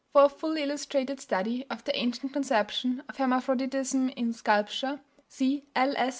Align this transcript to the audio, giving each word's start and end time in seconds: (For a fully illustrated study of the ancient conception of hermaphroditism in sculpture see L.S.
(For 0.13 0.23
a 0.23 0.29
fully 0.29 0.63
illustrated 0.63 1.19
study 1.21 1.63
of 1.69 1.83
the 1.83 1.95
ancient 1.95 2.33
conception 2.33 3.03
of 3.07 3.17
hermaphroditism 3.17 4.09
in 4.09 4.33
sculpture 4.33 4.99
see 5.27 5.67
L.S. 5.75 6.09